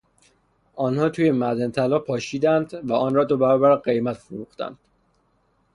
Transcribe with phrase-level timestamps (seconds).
[0.75, 4.77] آنها توی معدن طلا پاشیدند و آنرا دو برابر قیمت فروختند.